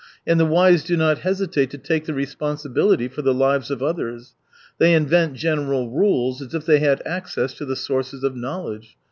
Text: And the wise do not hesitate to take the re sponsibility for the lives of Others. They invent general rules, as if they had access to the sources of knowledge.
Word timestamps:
And 0.25 0.39
the 0.39 0.47
wise 0.47 0.83
do 0.83 0.97
not 0.97 1.19
hesitate 1.19 1.69
to 1.69 1.77
take 1.77 2.05
the 2.05 2.13
re 2.15 2.25
sponsibility 2.25 3.07
for 3.07 3.21
the 3.21 3.35
lives 3.35 3.69
of 3.69 3.83
Others. 3.83 4.33
They 4.79 4.95
invent 4.95 5.35
general 5.35 5.91
rules, 5.91 6.41
as 6.41 6.55
if 6.55 6.65
they 6.65 6.79
had 6.79 7.03
access 7.05 7.53
to 7.59 7.65
the 7.65 7.75
sources 7.75 8.23
of 8.23 8.35
knowledge. 8.35 8.97